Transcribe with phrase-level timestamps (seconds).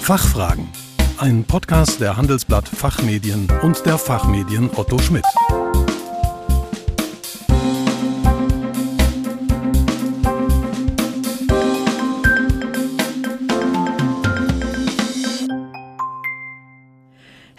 [0.00, 0.66] Fachfragen.
[1.18, 5.24] Ein Podcast der Handelsblatt Fachmedien und der Fachmedien Otto Schmidt.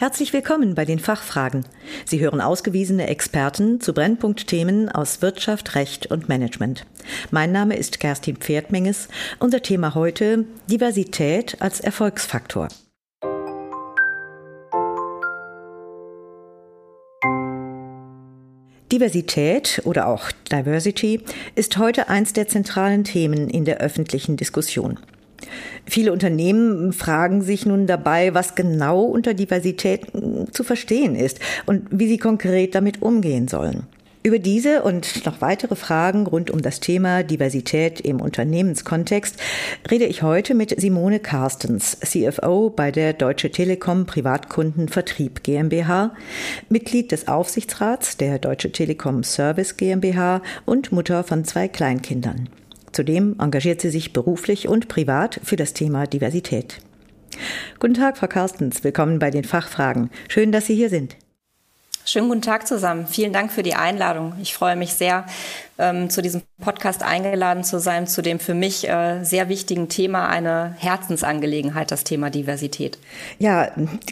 [0.01, 1.63] Herzlich willkommen bei den Fachfragen.
[2.05, 6.87] Sie hören ausgewiesene Experten zu Brennpunktthemen aus Wirtschaft, Recht und Management.
[7.29, 9.09] Mein Name ist Kerstin Pferdmenges.
[9.37, 12.69] Unser Thema heute Diversität als Erfolgsfaktor.
[18.91, 21.21] Diversität oder auch Diversity
[21.53, 24.97] ist heute eins der zentralen Themen in der öffentlichen Diskussion.
[25.85, 30.07] Viele Unternehmen fragen sich nun dabei, was genau unter Diversität
[30.51, 33.87] zu verstehen ist und wie sie konkret damit umgehen sollen.
[34.23, 39.35] Über diese und noch weitere Fragen rund um das Thema Diversität im Unternehmenskontext
[39.89, 46.13] rede ich heute mit Simone Carstens, CFO bei der Deutsche Telekom Privatkunden Vertrieb GmbH,
[46.69, 52.47] Mitglied des Aufsichtsrats der Deutsche Telekom Service GmbH und Mutter von zwei Kleinkindern.
[52.91, 56.79] Zudem engagiert sie sich beruflich und privat für das Thema Diversität.
[57.79, 58.83] Guten Tag, Frau Carstens.
[58.83, 60.09] Willkommen bei den Fachfragen.
[60.27, 61.15] Schön, dass Sie hier sind.
[62.03, 63.07] Schönen guten Tag zusammen.
[63.07, 64.33] Vielen Dank für die Einladung.
[64.41, 65.25] Ich freue mich sehr,
[65.81, 70.29] ähm, zu diesem Podcast eingeladen zu sein, zu dem für mich äh, sehr wichtigen Thema,
[70.29, 72.99] eine Herzensangelegenheit, das Thema Diversität.
[73.39, 73.71] Ja,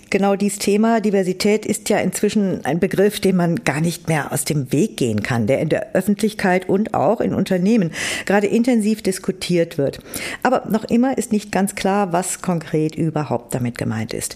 [0.09, 4.43] genau dieses Thema Diversität ist ja inzwischen ein Begriff, den man gar nicht mehr aus
[4.45, 7.91] dem Weg gehen kann, der in der Öffentlichkeit und auch in Unternehmen
[8.25, 9.99] gerade intensiv diskutiert wird.
[10.41, 14.35] Aber noch immer ist nicht ganz klar, was konkret überhaupt damit gemeint ist.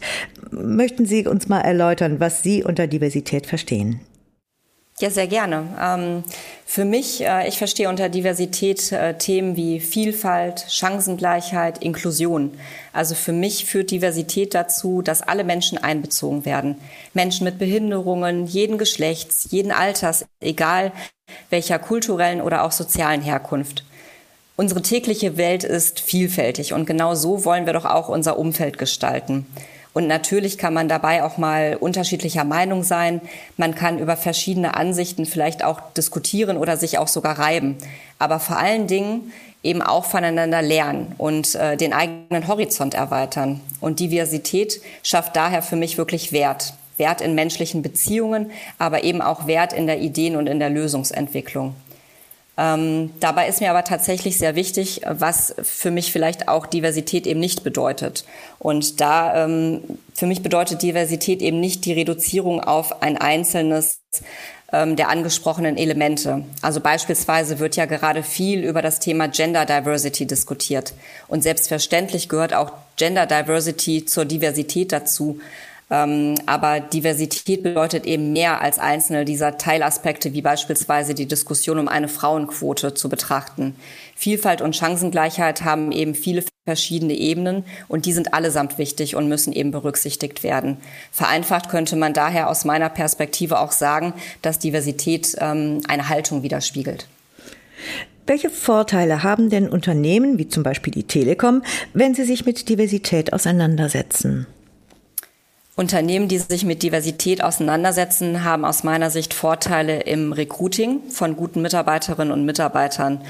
[0.52, 4.02] Möchten Sie uns mal erläutern, was Sie unter Diversität verstehen?
[5.00, 5.68] Ja, sehr gerne.
[5.82, 6.24] Ähm,
[6.66, 12.58] für mich, äh, ich verstehe unter Diversität äh, Themen wie Vielfalt, Chancengleichheit, Inklusion.
[12.94, 16.80] Also für mich führt Diversität dazu, dass alle Menschen einbezogen werden.
[17.14, 20.92] Menschen mit Behinderungen, jeden Geschlechts, jeden Alters, egal
[21.50, 23.84] welcher kulturellen oder auch sozialen Herkunft.
[24.56, 29.48] Unsere tägliche Welt ist vielfältig und genau so wollen wir doch auch unser Umfeld gestalten.
[29.94, 33.22] Und natürlich kann man dabei auch mal unterschiedlicher Meinung sein.
[33.58, 37.78] Man kann über verschiedene Ansichten vielleicht auch diskutieren oder sich auch sogar reiben.
[38.18, 39.32] Aber vor allen Dingen
[39.62, 43.62] eben auch voneinander lernen und äh, den eigenen Horizont erweitern.
[43.80, 46.74] Und Diversität schafft daher für mich wirklich Wert.
[46.98, 51.76] Wert in menschlichen Beziehungen, aber eben auch Wert in der Ideen- und in der Lösungsentwicklung.
[52.56, 57.40] Ähm, dabei ist mir aber tatsächlich sehr wichtig, was für mich vielleicht auch Diversität eben
[57.40, 58.26] nicht bedeutet.
[58.60, 59.82] Und da ähm,
[60.14, 64.02] für mich bedeutet Diversität eben nicht die Reduzierung auf ein einzelnes
[64.72, 66.44] ähm, der angesprochenen Elemente.
[66.62, 70.94] Also beispielsweise wird ja gerade viel über das Thema Gender Diversity diskutiert.
[71.28, 75.40] Und selbstverständlich gehört auch Gender Diversity zur Diversität dazu.
[75.94, 81.88] Ähm, aber Diversität bedeutet eben mehr als einzelne dieser Teilaspekte, wie beispielsweise die Diskussion um
[81.88, 83.76] eine Frauenquote zu betrachten.
[84.16, 89.54] Vielfalt und Chancengleichheit haben eben viele verschiedene Ebenen und die sind allesamt wichtig und müssen
[89.54, 90.78] eben berücksichtigt werden.
[91.12, 97.08] Vereinfacht könnte man daher aus meiner Perspektive auch sagen, dass Diversität ähm, eine Haltung widerspiegelt.
[98.26, 101.62] Welche Vorteile haben denn Unternehmen wie zum Beispiel die Telekom,
[101.94, 104.48] wenn sie sich mit Diversität auseinandersetzen?
[105.76, 111.64] Unternehmen, die sich mit Diversität auseinandersetzen, haben aus meiner Sicht Vorteile im Recruiting von guten
[111.64, 113.22] Mitarbeiterinnen und Mitarbeitern.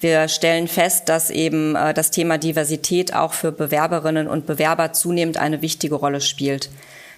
[0.00, 5.36] Wir stellen fest, dass eben äh, das Thema Diversität auch für Bewerberinnen und Bewerber zunehmend
[5.36, 6.70] eine wichtige Rolle spielt.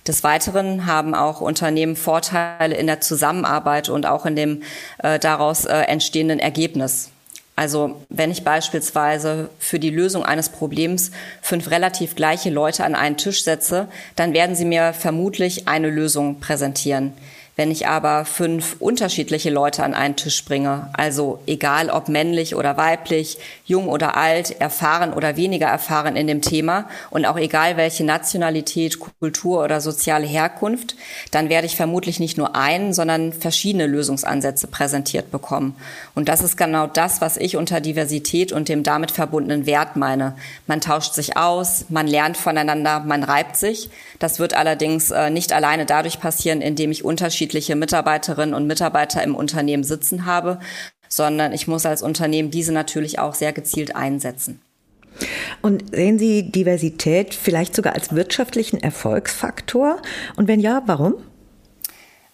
[0.08, 4.62] Des Weiteren haben auch Unternehmen Vorteile in der Zusammenarbeit und auch in dem
[4.98, 7.12] äh, daraus äh, entstehenden Ergebnis.
[7.54, 11.10] Also wenn ich beispielsweise für die Lösung eines Problems
[11.42, 16.40] fünf relativ gleiche Leute an einen Tisch setze, dann werden sie mir vermutlich eine Lösung
[16.40, 17.12] präsentieren.
[17.54, 22.78] Wenn ich aber fünf unterschiedliche Leute an einen Tisch bringe, also egal ob männlich oder
[22.78, 23.36] weiblich,
[23.66, 28.98] jung oder alt, erfahren oder weniger erfahren in dem Thema und auch egal welche Nationalität,
[28.98, 30.96] Kultur oder soziale Herkunft,
[31.30, 35.76] dann werde ich vermutlich nicht nur einen, sondern verschiedene Lösungsansätze präsentiert bekommen.
[36.14, 40.36] Und das ist genau das, was ich unter Diversität und dem damit verbundenen Wert meine.
[40.66, 43.90] Man tauscht sich aus, man lernt voneinander, man reibt sich.
[44.18, 49.22] Das wird allerdings äh, nicht alleine dadurch passieren, indem ich unterschiedliche unterschiedliche Mitarbeiterinnen und Mitarbeiter
[49.22, 50.60] im Unternehmen sitzen habe,
[51.08, 54.60] sondern ich muss als Unternehmen diese natürlich auch sehr gezielt einsetzen.
[55.60, 60.00] Und sehen Sie Diversität vielleicht sogar als wirtschaftlichen Erfolgsfaktor?
[60.36, 61.14] Und wenn ja, warum?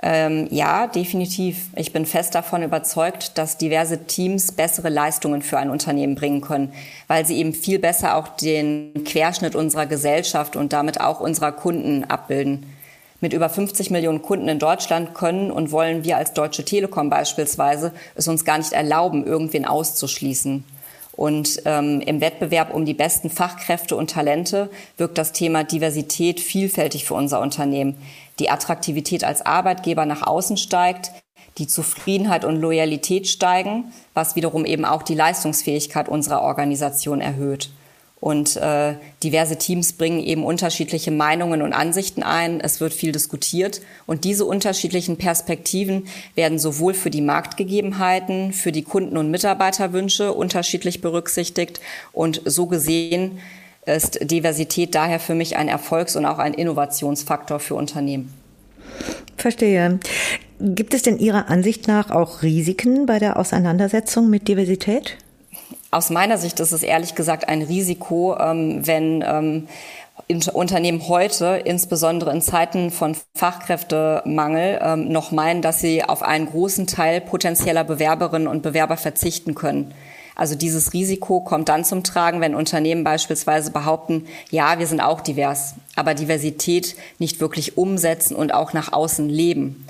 [0.01, 1.71] Ähm, ja, definitiv.
[1.75, 6.73] Ich bin fest davon überzeugt, dass diverse Teams bessere Leistungen für ein Unternehmen bringen können,
[7.09, 12.05] weil sie eben viel besser auch den Querschnitt unserer Gesellschaft und damit auch unserer Kunden
[12.05, 12.67] abbilden.
[13.21, 17.93] Mit über 50 Millionen Kunden in Deutschland können und wollen wir als Deutsche Telekom beispielsweise
[18.15, 20.65] es uns gar nicht erlauben, irgendwen auszuschließen.
[21.13, 27.07] Und ähm, im Wettbewerb um die besten Fachkräfte und Talente wirkt das Thema Diversität vielfältig
[27.07, 27.97] für unser Unternehmen.
[28.39, 31.11] Die Attraktivität als Arbeitgeber nach außen steigt,
[31.59, 37.71] die Zufriedenheit und Loyalität steigen, was wiederum eben auch die Leistungsfähigkeit unserer Organisation erhöht.
[38.21, 42.61] Und äh, diverse Teams bringen eben unterschiedliche Meinungen und Ansichten ein.
[42.61, 43.81] Es wird viel diskutiert.
[44.07, 51.01] Und diese unterschiedlichen Perspektiven werden sowohl für die Marktgegebenheiten, für die Kunden- und Mitarbeiterwünsche unterschiedlich
[51.01, 51.81] berücksichtigt.
[52.13, 53.39] Und so gesehen
[53.87, 58.35] ist Diversität daher für mich ein Erfolgs- und auch ein Innovationsfaktor für Unternehmen.
[59.37, 60.01] Verstehe.
[60.61, 65.17] Gibt es denn Ihrer Ansicht nach auch Risiken bei der Auseinandersetzung mit Diversität?
[65.91, 69.69] Aus meiner Sicht ist es ehrlich gesagt ein Risiko, ähm, wenn ähm,
[70.53, 76.87] Unternehmen heute, insbesondere in Zeiten von Fachkräftemangel, ähm, noch meinen, dass sie auf einen großen
[76.87, 79.95] Teil potenzieller Bewerberinnen und Bewerber verzichten können.
[80.35, 85.23] Also dieses Risiko kommt dann zum Tragen, wenn Unternehmen beispielsweise behaupten, ja, wir sind auch
[85.23, 89.87] divers, aber Diversität nicht wirklich umsetzen und auch nach außen leben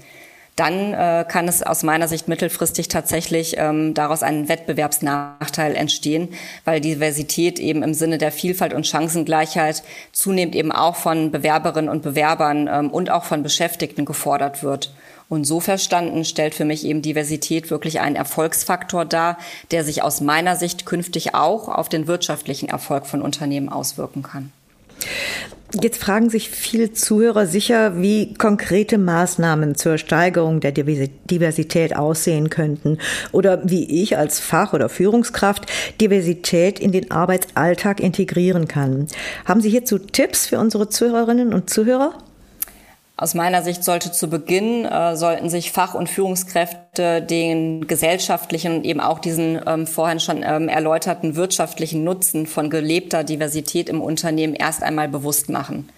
[0.59, 6.31] dann äh, kann es aus meiner Sicht mittelfristig tatsächlich ähm, daraus ein Wettbewerbsnachteil entstehen,
[6.65, 12.03] weil Diversität eben im Sinne der Vielfalt und Chancengleichheit zunehmend eben auch von Bewerberinnen und
[12.03, 14.93] Bewerbern ähm, und auch von Beschäftigten gefordert wird.
[15.29, 19.39] Und so verstanden stellt für mich eben Diversität wirklich einen Erfolgsfaktor dar,
[19.71, 24.53] der sich aus meiner Sicht künftig auch auf den wirtschaftlichen Erfolg von Unternehmen auswirken kann.
[25.75, 32.97] Jetzt fragen sich viele Zuhörer sicher, wie konkrete Maßnahmen zur Steigerung der Diversität aussehen könnten
[33.33, 35.67] oder wie ich als Fach- oder Führungskraft
[36.01, 39.09] Diversität in den Arbeitsalltag integrieren kann.
[39.45, 42.15] Haben Sie hierzu Tipps für unsere Zuhörerinnen und Zuhörer?
[43.21, 48.85] Aus meiner Sicht sollte zu Beginn, äh, sollten sich Fach- und Führungskräfte den gesellschaftlichen und
[48.85, 54.55] eben auch diesen ähm, vorhin schon ähm, erläuterten wirtschaftlichen Nutzen von gelebter Diversität im Unternehmen
[54.55, 55.89] erst einmal bewusst machen.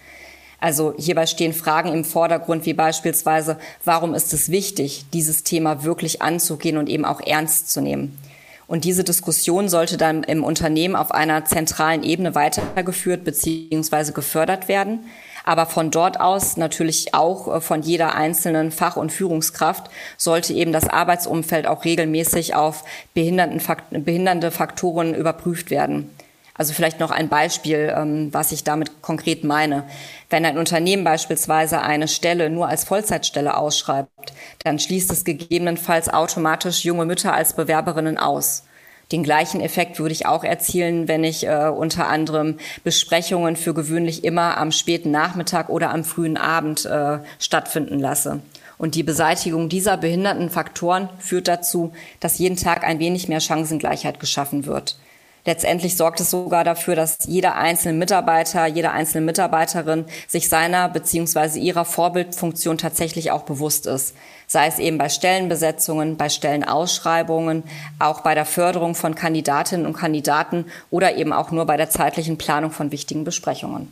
[0.59, 6.23] Also hierbei stehen Fragen im Vordergrund wie beispielsweise, warum ist es wichtig, dieses Thema wirklich
[6.23, 8.17] anzugehen und eben auch ernst zu nehmen?
[8.65, 14.11] Und diese Diskussion sollte dann im Unternehmen auf einer zentralen Ebene weitergeführt bzw.
[14.11, 15.01] gefördert werden
[15.43, 20.71] aber von dort aus natürlich auch äh, von jeder einzelnen Fach- und Führungskraft sollte eben
[20.71, 22.83] das Arbeitsumfeld auch regelmäßig auf
[23.13, 26.09] behindernde Faktoren überprüft werden.
[26.53, 29.83] Also vielleicht noch ein Beispiel, ähm, was ich damit konkret meine.
[30.29, 34.33] Wenn ein Unternehmen beispielsweise eine Stelle nur als Vollzeitstelle ausschreibt,
[34.63, 38.63] dann schließt es gegebenenfalls automatisch junge Mütter als Bewerberinnen aus.
[39.11, 44.23] Den gleichen Effekt würde ich auch erzielen, wenn ich äh, unter anderem Besprechungen für gewöhnlich
[44.23, 48.41] immer am späten Nachmittag oder am frühen Abend äh, stattfinden lasse.
[48.77, 54.19] Und die Beseitigung dieser behinderten Faktoren führt dazu, dass jeden Tag ein wenig mehr Chancengleichheit
[54.19, 54.97] geschaffen wird.
[55.45, 61.59] Letztendlich sorgt es sogar dafür, dass jeder einzelne Mitarbeiter, jede einzelne Mitarbeiterin sich seiner bzw.
[61.59, 64.15] ihrer Vorbildfunktion tatsächlich auch bewusst ist.
[64.45, 67.63] Sei es eben bei Stellenbesetzungen, bei Stellenausschreibungen,
[67.97, 72.37] auch bei der Förderung von Kandidatinnen und Kandidaten oder eben auch nur bei der zeitlichen
[72.37, 73.91] Planung von wichtigen Besprechungen.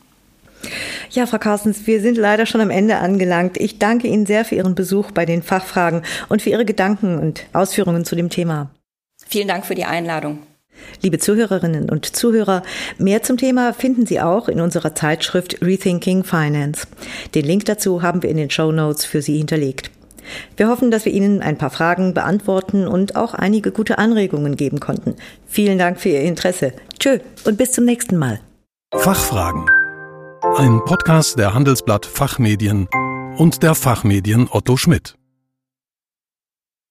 [1.10, 3.58] Ja, Frau Carstens, wir sind leider schon am Ende angelangt.
[3.58, 7.46] Ich danke Ihnen sehr für Ihren Besuch bei den Fachfragen und für Ihre Gedanken und
[7.54, 8.70] Ausführungen zu dem Thema.
[9.26, 10.40] Vielen Dank für die Einladung.
[11.02, 12.64] Liebe Zuhörerinnen und Zuhörer,
[12.98, 16.88] mehr zum Thema finden Sie auch in unserer Zeitschrift Rethinking Finance.
[17.36, 19.92] Den Link dazu haben wir in den Show Notes für Sie hinterlegt.
[20.58, 24.80] Wir hoffen, dass wir Ihnen ein paar Fragen beantworten und auch einige gute Anregungen geben
[24.80, 25.16] konnten.
[25.48, 26.74] Vielen Dank für Ihr Interesse.
[27.00, 28.40] Tschö und bis zum nächsten Mal.
[28.96, 29.66] Fachfragen.
[30.58, 32.88] Ein Podcast der Handelsblatt Fachmedien
[33.38, 35.19] und der Fachmedien Otto Schmidt.